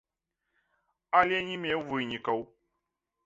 [1.19, 2.39] Але не меў вынікаў.